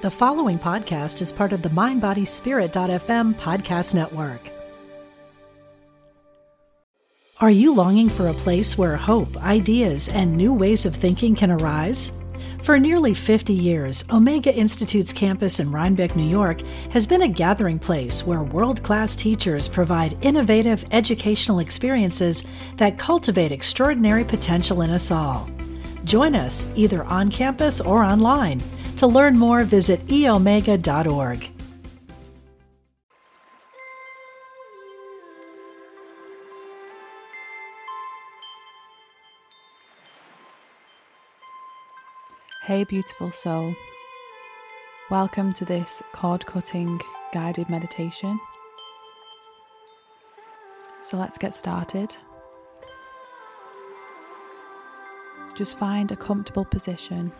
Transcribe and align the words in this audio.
The 0.00 0.10
following 0.12 0.60
podcast 0.60 1.20
is 1.20 1.32
part 1.32 1.52
of 1.52 1.62
the 1.62 1.70
MindBodySpirit.fm 1.70 3.34
podcast 3.34 3.96
network. 3.96 4.48
Are 7.40 7.50
you 7.50 7.74
longing 7.74 8.08
for 8.08 8.28
a 8.28 8.34
place 8.34 8.78
where 8.78 8.96
hope, 8.96 9.36
ideas, 9.38 10.08
and 10.08 10.36
new 10.36 10.54
ways 10.54 10.86
of 10.86 10.94
thinking 10.94 11.34
can 11.34 11.50
arise? 11.50 12.12
For 12.62 12.78
nearly 12.78 13.12
50 13.12 13.52
years, 13.52 14.04
Omega 14.12 14.54
Institute's 14.54 15.12
campus 15.12 15.58
in 15.58 15.72
Rhinebeck, 15.72 16.14
New 16.14 16.30
York, 16.30 16.60
has 16.92 17.04
been 17.04 17.22
a 17.22 17.28
gathering 17.28 17.80
place 17.80 18.24
where 18.24 18.44
world 18.44 18.84
class 18.84 19.16
teachers 19.16 19.66
provide 19.66 20.16
innovative 20.24 20.84
educational 20.92 21.58
experiences 21.58 22.44
that 22.76 22.98
cultivate 22.98 23.50
extraordinary 23.50 24.22
potential 24.22 24.82
in 24.82 24.90
us 24.90 25.10
all. 25.10 25.50
Join 26.04 26.36
us 26.36 26.68
either 26.76 27.02
on 27.02 27.32
campus 27.32 27.80
or 27.80 28.04
online 28.04 28.62
to 28.98 29.06
learn 29.06 29.38
more, 29.38 29.62
visit 29.64 30.00
eomega.org. 30.06 31.50
Hey, 42.64 42.84
beautiful 42.84 43.32
soul. 43.32 43.72
Welcome 45.10 45.54
to 45.54 45.64
this 45.64 46.02
cord 46.12 46.44
cutting 46.44 47.00
guided 47.32 47.70
meditation. 47.70 48.38
So 51.02 51.16
let's 51.16 51.38
get 51.38 51.54
started. 51.54 52.14
Just 55.54 55.78
find 55.78 56.12
a 56.12 56.16
comfortable 56.16 56.66
position 56.66 57.32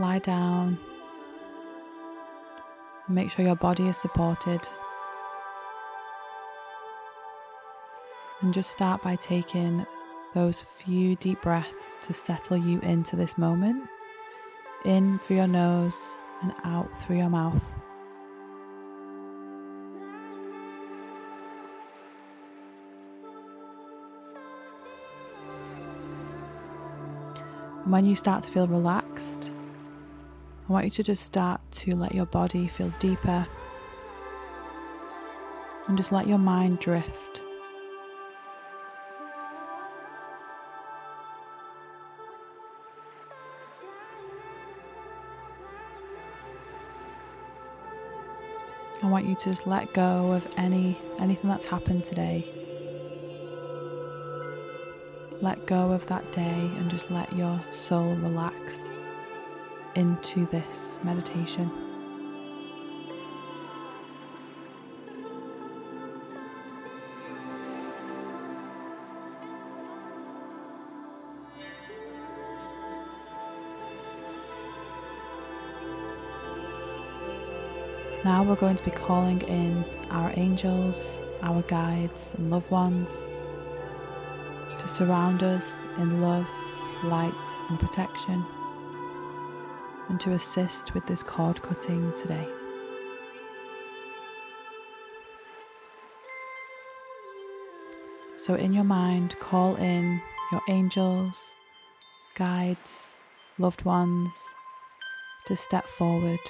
lie 0.00 0.18
down. 0.18 0.78
Make 3.08 3.30
sure 3.30 3.44
your 3.44 3.56
body 3.56 3.88
is 3.88 3.96
supported. 3.96 4.66
And 8.40 8.54
just 8.54 8.70
start 8.70 9.02
by 9.02 9.16
taking 9.16 9.84
those 10.34 10.62
few 10.62 11.16
deep 11.16 11.42
breaths 11.42 11.98
to 12.02 12.12
settle 12.12 12.56
you 12.56 12.80
into 12.80 13.16
this 13.16 13.36
moment. 13.36 13.88
In 14.84 15.18
through 15.18 15.36
your 15.36 15.46
nose 15.46 16.16
and 16.42 16.52
out 16.64 16.88
through 17.02 17.18
your 17.18 17.28
mouth. 17.28 17.62
When 27.84 28.04
you 28.04 28.14
start 28.14 28.44
to 28.44 28.50
feel 28.52 28.66
relaxed, 28.68 29.52
I 30.70 30.72
want 30.72 30.84
you 30.84 30.90
to 30.92 31.02
just 31.02 31.24
start 31.24 31.60
to 31.72 31.96
let 31.96 32.14
your 32.14 32.26
body 32.26 32.68
feel 32.68 32.92
deeper 33.00 33.44
and 35.88 35.96
just 35.96 36.12
let 36.12 36.28
your 36.28 36.38
mind 36.38 36.78
drift. 36.78 37.42
I 49.02 49.08
want 49.08 49.26
you 49.26 49.34
to 49.34 49.44
just 49.46 49.66
let 49.66 49.92
go 49.92 50.30
of 50.30 50.46
any 50.56 50.96
anything 51.18 51.50
that's 51.50 51.64
happened 51.64 52.04
today. 52.04 52.48
Let 55.42 55.66
go 55.66 55.90
of 55.90 56.06
that 56.06 56.30
day 56.30 56.70
and 56.78 56.88
just 56.88 57.10
let 57.10 57.32
your 57.32 57.60
soul 57.72 58.14
relax 58.14 58.88
into 59.94 60.46
this 60.46 60.98
meditation. 61.02 61.70
Now 78.22 78.44
we're 78.44 78.54
going 78.54 78.76
to 78.76 78.84
be 78.84 78.90
calling 78.90 79.40
in 79.42 79.84
our 80.10 80.32
angels, 80.36 81.22
our 81.42 81.62
guides, 81.62 82.34
and 82.36 82.50
loved 82.50 82.70
ones 82.70 83.22
to 84.78 84.88
surround 84.88 85.42
us 85.42 85.82
in 85.96 86.20
love, 86.20 86.46
light, 87.02 87.32
and 87.70 87.80
protection 87.80 88.44
and 90.10 90.20
to 90.20 90.32
assist 90.32 90.92
with 90.92 91.06
this 91.06 91.22
cord 91.22 91.62
cutting 91.62 92.12
today. 92.18 92.46
So, 98.36 98.54
in 98.54 98.72
your 98.72 98.84
mind, 98.84 99.36
call 99.38 99.76
in 99.76 100.20
your 100.50 100.62
angels, 100.68 101.54
guides, 102.36 103.18
loved 103.58 103.84
ones 103.84 104.34
to 105.46 105.54
step 105.54 105.86
forward, 105.86 106.40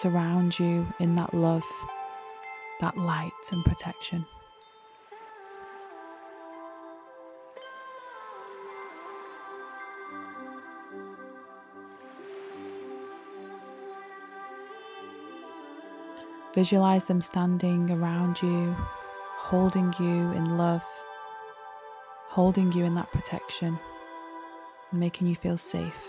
surround 0.00 0.58
you 0.58 0.86
in 0.98 1.14
that 1.14 1.32
love, 1.34 1.64
that 2.80 2.96
light 2.96 3.30
and 3.52 3.64
protection. 3.64 4.24
Visualize 16.54 17.06
them 17.06 17.20
standing 17.20 17.90
around 17.90 18.40
you, 18.40 18.72
holding 19.36 19.92
you 19.98 20.30
in 20.30 20.56
love, 20.56 20.84
holding 22.28 22.70
you 22.70 22.84
in 22.84 22.94
that 22.94 23.10
protection, 23.10 23.76
and 24.92 25.00
making 25.00 25.26
you 25.26 25.34
feel 25.34 25.56
safe. 25.58 26.06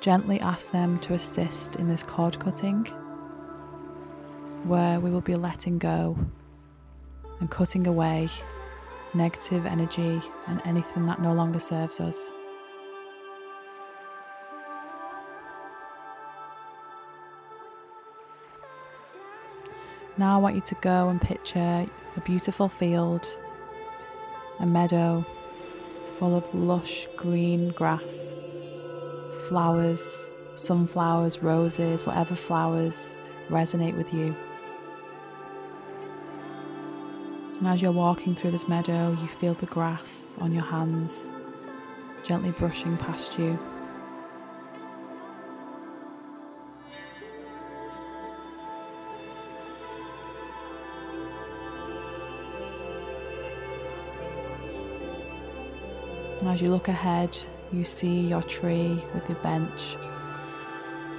Gently 0.00 0.40
ask 0.40 0.70
them 0.70 0.98
to 1.00 1.12
assist 1.12 1.76
in 1.76 1.88
this 1.88 2.02
cord 2.02 2.40
cutting, 2.40 2.86
where 4.64 4.98
we 4.98 5.10
will 5.10 5.20
be 5.20 5.34
letting 5.34 5.76
go 5.76 6.16
and 7.40 7.50
cutting 7.50 7.86
away 7.86 8.28
negative 9.14 9.66
energy 9.66 10.20
and 10.48 10.60
anything 10.64 11.06
that 11.06 11.20
no 11.20 11.32
longer 11.32 11.60
serves 11.60 12.00
us. 12.00 12.30
Now 20.16 20.36
I 20.36 20.38
want 20.40 20.54
you 20.54 20.60
to 20.62 20.74
go 20.76 21.08
and 21.08 21.20
picture 21.20 21.86
a 22.16 22.20
beautiful 22.20 22.68
field, 22.68 23.26
a 24.60 24.66
meadow 24.66 25.24
full 26.18 26.36
of 26.36 26.54
lush 26.54 27.08
green 27.16 27.70
grass, 27.70 28.32
flowers, 29.48 30.30
sunflowers, 30.54 31.42
roses, 31.42 32.06
whatever 32.06 32.36
flowers 32.36 33.18
resonate 33.48 33.96
with 33.96 34.14
you. 34.14 34.34
And 37.64 37.72
as 37.72 37.80
you're 37.80 37.92
walking 37.92 38.34
through 38.34 38.50
this 38.50 38.68
meadow, 38.68 39.16
you 39.22 39.26
feel 39.26 39.54
the 39.54 39.64
grass 39.64 40.36
on 40.38 40.52
your 40.52 40.64
hands 40.64 41.30
gently 42.22 42.50
brushing 42.50 42.98
past 42.98 43.38
you. 43.38 43.58
And 56.40 56.48
as 56.50 56.60
you 56.60 56.68
look 56.68 56.88
ahead, 56.88 57.34
you 57.72 57.82
see 57.82 58.20
your 58.28 58.42
tree 58.42 59.02
with 59.14 59.26
your 59.26 59.38
bench. 59.38 59.96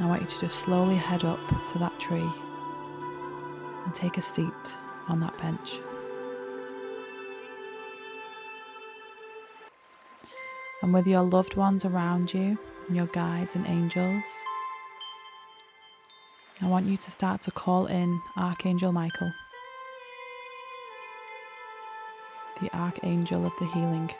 I 0.00 0.06
want 0.06 0.22
you 0.22 0.28
to 0.28 0.40
just 0.40 0.60
slowly 0.60 0.96
head 0.96 1.22
up 1.22 1.38
to 1.72 1.78
that 1.80 2.00
tree 2.00 2.30
and 3.84 3.94
take 3.94 4.16
a 4.16 4.22
seat 4.22 4.78
on 5.06 5.20
that 5.20 5.36
bench. 5.36 5.80
And 10.82 10.94
with 10.94 11.06
your 11.06 11.22
loved 11.22 11.56
ones 11.56 11.84
around 11.84 12.32
you 12.32 12.58
and 12.88 12.96
your 12.96 13.06
guides 13.06 13.54
and 13.56 13.66
angels, 13.66 14.24
I 16.62 16.66
want 16.66 16.86
you 16.86 16.96
to 16.96 17.10
start 17.10 17.42
to 17.42 17.50
call 17.50 17.86
in 17.86 18.20
Archangel 18.36 18.92
Michael, 18.92 19.32
the 22.60 22.74
Archangel 22.76 23.46
of 23.46 23.52
the 23.58 23.66
healing. 23.66 24.10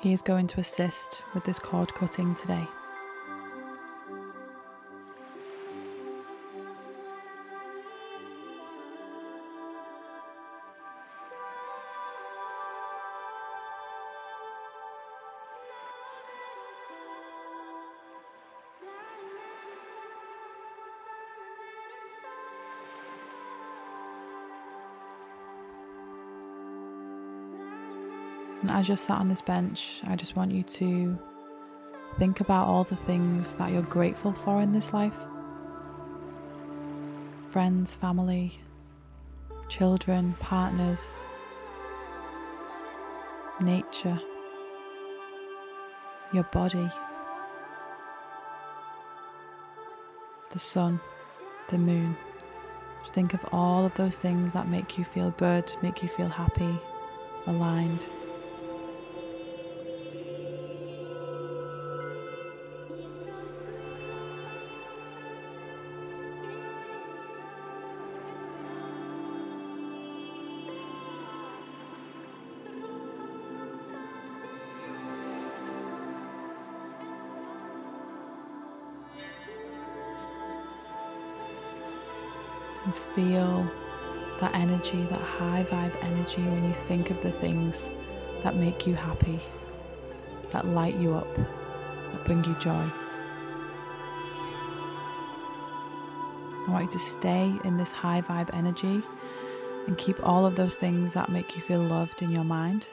He 0.00 0.12
is 0.12 0.22
going 0.22 0.48
to 0.48 0.60
assist 0.60 1.22
with 1.34 1.44
this 1.44 1.58
cord 1.58 1.94
cutting 1.94 2.34
today. 2.34 2.66
And 28.62 28.70
as 28.70 28.86
you're 28.86 28.96
sat 28.96 29.18
on 29.18 29.28
this 29.28 29.42
bench, 29.42 30.00
I 30.06 30.14
just 30.14 30.36
want 30.36 30.52
you 30.52 30.62
to 30.62 31.18
think 32.18 32.40
about 32.40 32.68
all 32.68 32.84
the 32.84 32.96
things 32.96 33.54
that 33.54 33.72
you're 33.72 33.82
grateful 33.82 34.32
for 34.32 34.60
in 34.60 34.72
this 34.72 34.92
life 34.92 35.16
friends, 37.48 37.94
family, 37.94 38.58
children, 39.68 40.34
partners, 40.40 41.22
nature, 43.60 44.18
your 46.32 46.44
body, 46.44 46.90
the 50.50 50.58
sun, 50.58 50.98
the 51.68 51.76
moon. 51.76 52.16
Just 53.02 53.12
think 53.12 53.34
of 53.34 53.44
all 53.52 53.84
of 53.84 53.94
those 53.96 54.16
things 54.16 54.54
that 54.54 54.68
make 54.68 54.96
you 54.96 55.04
feel 55.04 55.32
good, 55.32 55.70
make 55.82 56.02
you 56.02 56.08
feel 56.08 56.28
happy, 56.28 56.74
aligned. 57.46 58.06
Feel 82.92 83.70
that 84.40 84.54
energy, 84.54 85.02
that 85.04 85.20
high 85.20 85.64
vibe 85.70 85.94
energy 86.02 86.42
when 86.42 86.64
you 86.64 86.74
think 86.88 87.10
of 87.10 87.22
the 87.22 87.30
things 87.30 87.90
that 88.42 88.56
make 88.56 88.86
you 88.86 88.94
happy, 88.94 89.40
that 90.50 90.66
light 90.66 90.96
you 90.96 91.14
up, 91.14 91.32
that 91.36 92.24
bring 92.24 92.44
you 92.44 92.54
joy. 92.58 92.90
I 96.66 96.70
want 96.70 96.84
you 96.84 96.90
to 96.92 96.98
stay 96.98 97.52
in 97.64 97.76
this 97.76 97.92
high 97.92 98.22
vibe 98.22 98.54
energy 98.54 99.02
and 99.86 99.98
keep 99.98 100.16
all 100.26 100.46
of 100.46 100.56
those 100.56 100.76
things 100.76 101.12
that 101.12 101.28
make 101.28 101.56
you 101.56 101.62
feel 101.62 101.82
loved 101.82 102.22
in 102.22 102.30
your 102.30 102.44
mind. 102.44 102.88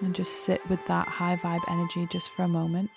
And 0.00 0.14
just 0.14 0.44
sit 0.44 0.66
with 0.68 0.84
that 0.86 1.06
high 1.08 1.36
vibe 1.36 1.62
energy 1.70 2.06
just 2.10 2.30
for 2.30 2.42
a 2.42 2.48
moment. 2.48 2.90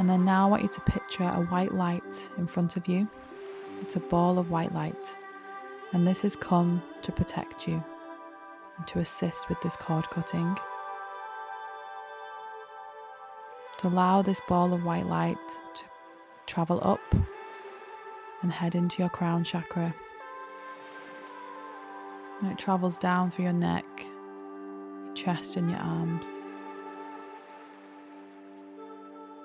And 0.00 0.08
then 0.08 0.24
now 0.24 0.46
I 0.46 0.50
want 0.50 0.62
you 0.62 0.68
to 0.70 0.80
picture 0.80 1.24
a 1.24 1.44
white 1.44 1.74
light 1.74 2.30
in 2.38 2.46
front 2.46 2.78
of 2.78 2.88
you. 2.88 3.06
It's 3.82 3.96
a 3.96 4.00
ball 4.00 4.38
of 4.38 4.50
white 4.50 4.72
light. 4.72 5.14
And 5.92 6.06
this 6.06 6.22
has 6.22 6.34
come 6.34 6.82
to 7.02 7.12
protect 7.12 7.68
you 7.68 7.84
and 8.78 8.86
to 8.86 9.00
assist 9.00 9.50
with 9.50 9.60
this 9.60 9.76
cord 9.76 10.08
cutting. 10.08 10.56
To 13.80 13.88
allow 13.88 14.22
this 14.22 14.40
ball 14.48 14.72
of 14.72 14.86
white 14.86 15.04
light 15.04 15.36
to 15.74 15.84
travel 16.46 16.80
up 16.82 17.14
and 18.40 18.50
head 18.50 18.74
into 18.74 19.02
your 19.02 19.10
crown 19.10 19.44
chakra. 19.44 19.94
And 22.40 22.50
it 22.50 22.56
travels 22.56 22.96
down 22.96 23.30
through 23.30 23.44
your 23.44 23.52
neck, 23.52 23.84
your 25.04 25.14
chest, 25.14 25.56
and 25.56 25.68
your 25.68 25.80
arms 25.80 26.46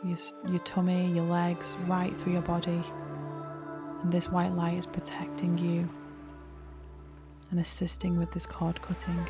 your, 0.06 0.18
your 0.48 0.60
tummy, 0.60 1.12
your 1.12 1.25
legs, 1.25 1.75
right 1.88 2.16
through 2.19 2.34
your 2.34 2.42
body. 2.42 2.81
And 4.04 4.12
this 4.12 4.30
white 4.30 4.54
light 4.56 4.78
is 4.78 4.86
protecting 4.86 5.57
you 5.57 5.90
and 7.50 7.60
assisting 7.60 8.19
with 8.19 8.31
this 8.31 8.46
cord 8.46 8.81
cutting. 8.81 9.28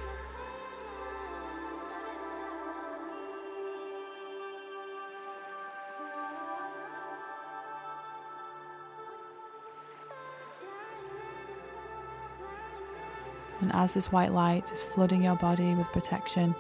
And 13.62 13.72
as 13.72 13.94
this 13.94 14.12
white 14.12 14.34
light 14.34 14.72
is 14.74 14.84
flooding 14.84 15.24
your 15.24 15.38
body 15.38 15.74
with 15.74 15.88
protection, 15.88 16.54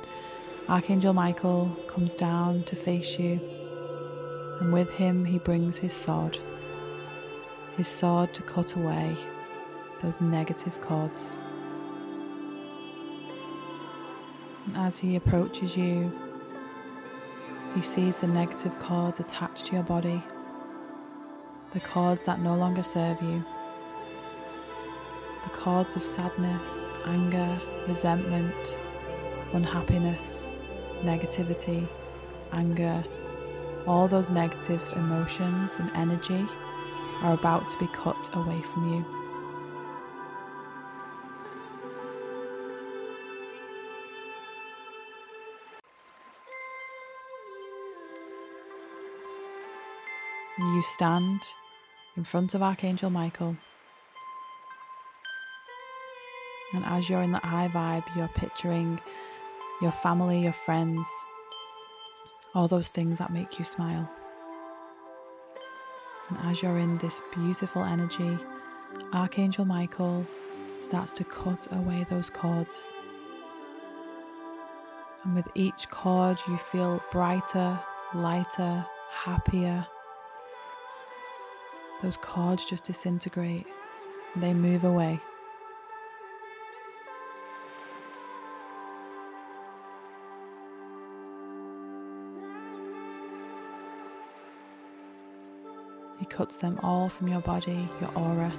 Archangel 0.70 1.14
Michael 1.14 1.68
comes 1.88 2.16
down 2.16 2.64
to 2.64 2.76
face 2.76 3.20
you 3.20 3.40
and 4.60 4.72
with 4.72 4.90
him 4.90 5.26
he 5.26 5.40
brings 5.40 5.78
his 5.78 5.94
sword. 5.94 6.38
His 7.78 7.88
sword 7.88 8.34
to 8.34 8.42
cut 8.44 8.76
away 8.76 9.18
those 10.02 10.22
negative 10.22 10.80
cords. 10.82 11.38
And 14.66 14.78
as 14.78 14.98
he 14.98 15.16
approaches 15.16 15.76
you, 15.76 16.12
he 17.76 17.82
sees 17.82 18.20
the 18.20 18.28
negative 18.28 18.78
cords 18.80 19.20
attached 19.20 19.66
to 19.68 19.74
your 19.74 19.84
body, 19.84 20.22
the 21.74 21.82
cords 21.82 22.26
that 22.26 22.40
no 22.40 22.56
longer 22.56 22.84
serve 22.84 23.22
you, 23.22 23.44
the 25.44 25.50
cords 25.50 25.96
of 25.96 26.04
sadness, 26.04 26.94
anger, 27.06 27.60
resentment, 27.88 28.80
unhappiness, 29.54 30.56
negativity, 31.04 31.88
anger, 32.54 33.04
all 33.88 34.08
those 34.08 34.30
negative 34.30 34.82
emotions 34.96 35.78
and 35.80 35.92
energy 35.92 36.46
are 37.22 37.34
about 37.34 37.70
to 37.70 37.78
be 37.78 37.88
cut 37.88 38.30
away 38.34 38.62
from 38.62 38.94
you. 38.94 39.06
You 50.58 50.82
stand 50.84 51.42
in 52.18 52.24
front 52.24 52.54
of 52.54 52.64
Archangel 52.64 53.10
Michael, 53.10 53.56
and 56.74 56.86
as 56.86 57.10
you're 57.10 57.22
in 57.22 57.32
that 57.34 57.44
high 57.44 57.68
vibe, 57.68 58.04
you're 58.16 58.30
picturing 58.36 59.00
your 59.82 59.92
family, 59.92 60.42
your 60.42 60.54
friends, 60.54 61.08
all 62.56 62.70
those 62.70 62.88
things 62.88 63.20
that 63.20 63.32
make 63.32 63.60
you 63.60 63.66
smile. 63.66 64.10
And 66.30 66.38
as 66.50 66.64
you're 66.64 66.80
in 66.80 66.98
this 66.98 67.22
beautiful 67.34 67.84
energy, 67.84 68.38
Archangel 69.14 69.66
Michael 69.66 70.26
starts 70.80 71.12
to 71.14 71.24
cut 71.24 71.68
away 71.72 72.06
those 72.10 72.30
cords. 72.30 72.94
And 75.24 75.36
with 75.36 75.48
each 75.54 75.90
cord, 75.90 76.40
you 76.48 76.58
feel 76.58 77.04
brighter, 77.12 77.78
lighter, 78.14 78.86
happier. 79.12 79.86
Those 82.02 82.18
cords 82.18 82.66
just 82.66 82.86
disintegrate, 82.86 83.68
they 84.36 84.54
move 84.54 84.84
away. 84.84 85.20
He 96.26 96.30
cuts 96.32 96.58
them 96.58 96.80
all 96.82 97.08
from 97.08 97.28
your 97.28 97.42
body, 97.42 97.88
your 98.02 98.10
aura. 98.16 98.52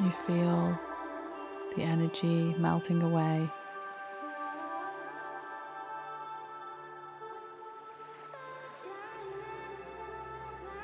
You 0.00 0.10
feel 0.24 0.78
the 1.74 1.82
energy 1.82 2.54
melting 2.58 3.02
away. 3.02 3.50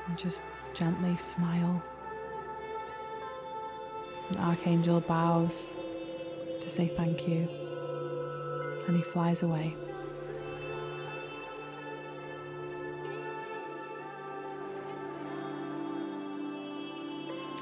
And 0.09 0.17
just 0.17 0.43
gently 0.73 1.15
smile. 1.15 1.81
An 4.29 4.37
archangel 4.39 4.99
bows 4.99 5.77
to 6.59 6.69
say 6.69 6.89
thank 6.97 7.29
you 7.29 7.72
and 8.87 8.97
he 8.97 9.03
flies 9.03 9.43
away. 9.43 9.73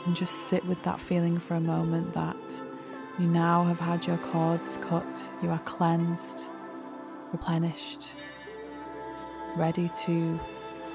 And 0.06 0.16
just 0.16 0.48
sit 0.48 0.66
with 0.66 0.82
that 0.84 1.00
feeling 1.00 1.38
for 1.40 1.56
a 1.56 1.62
moment 1.62 2.14
that 2.14 2.64
you 3.20 3.28
now 3.28 3.64
have 3.66 3.80
had 3.80 4.08
your 4.08 4.18
cords 4.18 4.78
cut, 4.78 5.32
you 5.44 5.50
are 5.50 5.60
cleansed, 5.60 6.48
replenished, 7.32 8.14
ready 9.56 9.90
to 10.06 10.40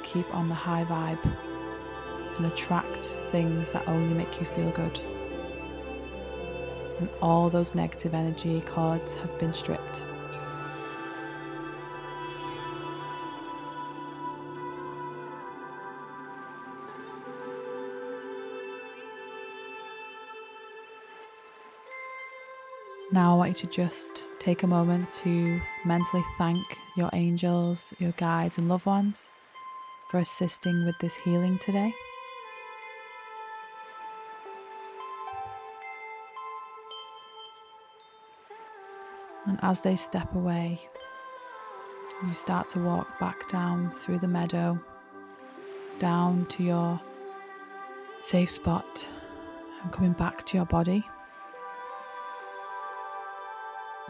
keep 0.03 0.33
on 0.35 0.49
the 0.49 0.55
high 0.55 0.85
vibe 0.85 1.37
and 2.37 2.47
attract 2.47 3.05
things 3.31 3.71
that 3.71 3.87
only 3.87 4.15
make 4.15 4.41
you 4.41 4.47
feel 4.47 4.71
good. 4.71 4.99
And 6.99 7.09
all 7.23 7.49
those 7.49 7.75
negative 7.75 8.15
energy 8.15 8.61
cords 8.63 9.15
have 9.15 9.39
been 9.39 9.55
stripped. 9.55 10.03
Now, 23.17 23.33
I 23.33 23.37
want 23.39 23.49
you 23.49 23.55
to 23.55 23.67
just 23.67 24.31
take 24.39 24.63
a 24.63 24.67
moment 24.67 25.11
to 25.25 25.59
mentally 25.87 26.23
thank 26.37 26.79
your 26.99 27.09
angels, 27.15 27.95
your 27.99 28.13
guides, 28.19 28.59
and 28.59 28.69
loved 28.69 28.85
ones 28.85 29.31
for 30.11 30.19
assisting 30.19 30.85
with 30.85 30.99
this 30.99 31.17
healing 31.17 31.57
today. 31.57 31.95
And 39.47 39.59
as 39.63 39.81
they 39.81 39.97
step 39.97 40.35
away, 40.35 40.79
you 42.23 42.35
start 42.35 42.69
to 42.73 42.81
walk 42.81 43.19
back 43.19 43.49
down 43.49 43.93
through 43.93 44.19
the 44.19 44.29
meadow, 44.29 44.79
down 45.99 46.45
to 46.51 46.63
your 46.63 47.01
safe 48.21 48.51
spot, 48.51 49.07
and 49.83 49.91
coming 49.91 50.13
back 50.13 50.45
to 50.45 50.59
your 50.59 50.67
body. 50.67 51.03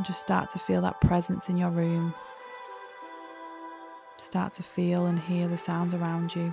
Just 0.03 0.21
start 0.21 0.51
to 0.51 0.59
feel 0.59 0.83
that 0.83 1.01
presence 1.01 1.49
in 1.49 1.57
your 1.57 1.71
room. 1.71 2.15
Start 4.19 4.53
to 4.55 4.63
feel 4.63 5.07
and 5.07 5.19
hear 5.19 5.49
the 5.49 5.57
sounds 5.57 5.95
around 5.95 6.35
you. 6.35 6.53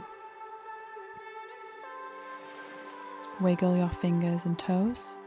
Wiggle 3.41 3.75
your 3.75 3.89
fingers 3.89 4.45
and 4.45 4.57
toes. 4.57 5.17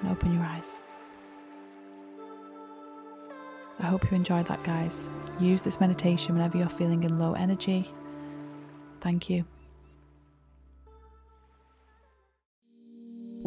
And 0.00 0.10
open 0.10 0.32
your 0.32 0.44
eyes. 0.44 0.80
I 3.78 3.86
hope 3.86 4.10
you 4.10 4.16
enjoyed 4.16 4.46
that, 4.46 4.62
guys. 4.62 5.10
Use 5.38 5.62
this 5.62 5.80
meditation 5.80 6.34
whenever 6.34 6.56
you're 6.56 6.68
feeling 6.68 7.04
in 7.04 7.18
low 7.18 7.34
energy. 7.34 7.92
Thank 9.00 9.28
you. 9.28 9.44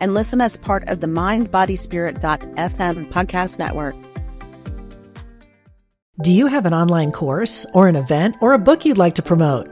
and 0.00 0.14
listen 0.14 0.40
as 0.40 0.56
part 0.56 0.88
of 0.88 1.00
the 1.00 1.06
mindbodyspirit.fm 1.06 3.10
podcast 3.10 3.58
network. 3.58 3.94
Do 6.22 6.32
you 6.32 6.48
have 6.48 6.66
an 6.66 6.74
online 6.74 7.12
course 7.12 7.64
or 7.72 7.88
an 7.88 7.96
event 7.96 8.36
or 8.40 8.52
a 8.52 8.58
book 8.58 8.84
you'd 8.84 8.98
like 8.98 9.14
to 9.14 9.22
promote? 9.22 9.68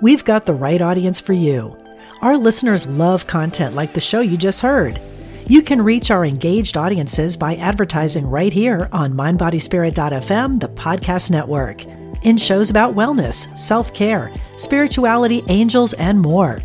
We've 0.00 0.24
got 0.24 0.44
the 0.44 0.54
right 0.54 0.82
audience 0.82 1.20
for 1.20 1.32
you. 1.32 1.76
Our 2.22 2.36
listeners 2.36 2.88
love 2.88 3.28
content 3.28 3.76
like 3.76 3.92
the 3.92 4.00
show 4.00 4.20
you 4.20 4.36
just 4.36 4.62
heard. 4.62 5.00
You 5.46 5.62
can 5.62 5.82
reach 5.82 6.10
our 6.10 6.24
engaged 6.24 6.76
audiences 6.76 7.36
by 7.36 7.54
advertising 7.56 8.26
right 8.26 8.52
here 8.52 8.88
on 8.92 9.12
mindbodyspirit.fm, 9.12 10.60
the 10.60 10.68
podcast 10.70 11.30
network, 11.30 11.84
in 12.24 12.36
shows 12.36 12.70
about 12.70 12.94
wellness, 12.94 13.56
self 13.56 13.94
care, 13.94 14.32
spirituality, 14.56 15.42
angels, 15.48 15.92
and 15.94 16.20
more 16.20 16.58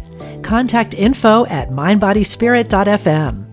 contact 0.47 0.93
info 0.93 1.45
at 1.47 1.69
mindbodyspirit.fm. 1.69 3.46